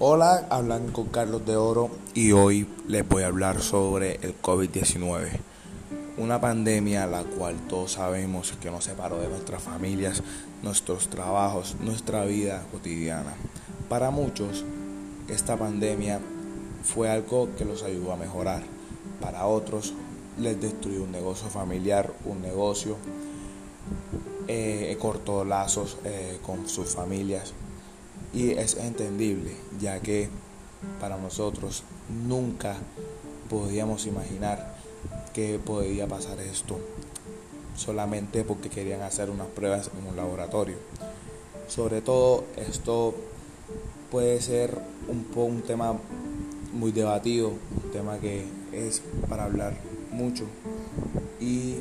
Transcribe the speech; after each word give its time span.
Hola, 0.00 0.46
hablan 0.48 0.92
con 0.92 1.06
Carlos 1.06 1.44
de 1.44 1.56
Oro 1.56 1.90
y 2.14 2.30
hoy 2.30 2.68
les 2.86 3.06
voy 3.08 3.24
a 3.24 3.26
hablar 3.26 3.60
sobre 3.60 4.20
el 4.22 4.40
COVID-19. 4.40 5.28
Una 6.18 6.40
pandemia 6.40 7.08
la 7.08 7.24
cual 7.24 7.56
todos 7.66 7.94
sabemos 7.94 8.54
que 8.60 8.70
nos 8.70 8.84
separó 8.84 9.18
de 9.18 9.26
nuestras 9.26 9.60
familias, 9.60 10.22
nuestros 10.62 11.08
trabajos, 11.08 11.74
nuestra 11.80 12.24
vida 12.26 12.64
cotidiana. 12.70 13.34
Para 13.88 14.12
muchos, 14.12 14.64
esta 15.26 15.56
pandemia 15.56 16.20
fue 16.84 17.10
algo 17.10 17.48
que 17.58 17.64
los 17.64 17.82
ayudó 17.82 18.12
a 18.12 18.16
mejorar. 18.16 18.62
Para 19.20 19.46
otros, 19.46 19.94
les 20.38 20.60
destruyó 20.60 21.02
un 21.02 21.10
negocio 21.10 21.48
familiar, 21.48 22.14
un 22.24 22.40
negocio, 22.40 22.98
eh, 24.46 24.96
cortó 25.00 25.44
lazos 25.44 25.98
eh, 26.04 26.38
con 26.46 26.68
sus 26.68 26.94
familias 26.94 27.52
y 28.32 28.50
es 28.52 28.76
entendible, 28.76 29.52
ya 29.80 30.00
que 30.00 30.28
para 31.00 31.16
nosotros 31.16 31.82
nunca 32.26 32.76
podíamos 33.48 34.06
imaginar 34.06 34.76
que 35.32 35.58
podía 35.58 36.06
pasar 36.06 36.40
esto, 36.40 36.78
solamente 37.76 38.44
porque 38.44 38.68
querían 38.68 39.02
hacer 39.02 39.30
unas 39.30 39.46
pruebas 39.48 39.90
en 39.98 40.06
un 40.06 40.16
laboratorio. 40.16 40.76
Sobre 41.68 42.00
todo 42.00 42.44
esto 42.56 43.14
puede 44.10 44.40
ser 44.40 44.78
un, 45.08 45.26
un 45.34 45.62
tema 45.62 45.98
muy 46.72 46.92
debatido, 46.92 47.48
un 47.48 47.90
tema 47.92 48.18
que 48.18 48.46
es 48.72 49.02
para 49.28 49.44
hablar 49.44 49.74
mucho 50.10 50.44
y 51.40 51.76